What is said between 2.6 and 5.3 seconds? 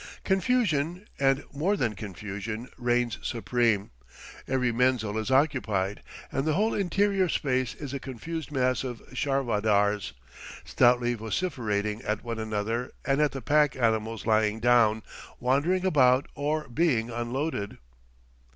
reigns supreme; every menzil is